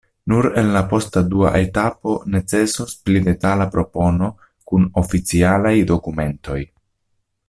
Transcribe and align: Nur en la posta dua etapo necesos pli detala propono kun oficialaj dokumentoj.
Nur 0.31 0.45
en 0.61 0.69
la 0.75 0.79
posta 0.93 1.21
dua 1.33 1.49
etapo 1.65 2.15
necesos 2.37 2.95
pli 3.09 3.21
detala 3.27 3.67
propono 3.75 4.31
kun 4.71 4.89
oficialaj 5.05 5.75
dokumentoj. 5.93 6.59